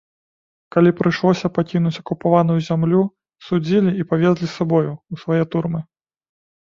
Калі 0.75 0.91
прыйшлося 1.01 1.51
пакінуць 1.57 1.99
акупаваную 2.03 2.57
зямлю, 2.69 3.01
судзілі 3.51 3.91
і 4.01 4.07
павезлі 4.15 4.45
з 4.51 4.53
сабою, 4.57 4.91
у 5.17 5.23
свае 5.25 5.43
турмы. 5.55 5.79